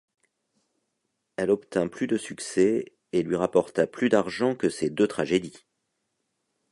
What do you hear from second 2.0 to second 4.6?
de succès et lui rapporta plus d'argent